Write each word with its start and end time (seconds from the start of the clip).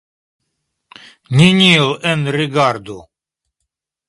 Neniel 1.35 1.89
enrigardu! 2.13 2.97